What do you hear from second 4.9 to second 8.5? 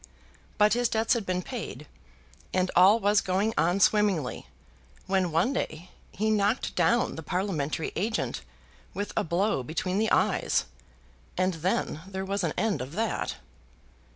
when one day he knocked down the parliamentary agent